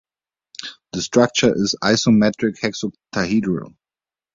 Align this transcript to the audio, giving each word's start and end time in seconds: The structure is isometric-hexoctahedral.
The 0.93 1.01
structure 1.03 1.53
is 1.55 1.75
isometric-hexoctahedral. 1.83 3.75